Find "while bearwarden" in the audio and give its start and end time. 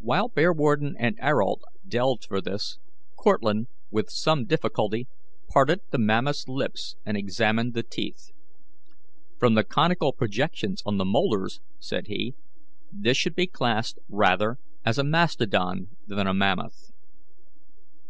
0.00-0.96